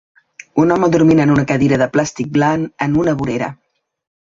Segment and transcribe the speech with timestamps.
[0.63, 3.57] Un home dormint en una cadira de plàstic blanc en una vorera